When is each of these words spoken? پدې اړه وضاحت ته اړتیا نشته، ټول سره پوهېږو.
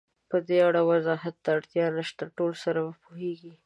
پدې 0.29 0.57
اړه 0.67 0.81
وضاحت 0.91 1.35
ته 1.43 1.49
اړتیا 1.57 1.85
نشته، 1.97 2.23
ټول 2.37 2.51
سره 2.63 2.79
پوهېږو. 3.03 3.53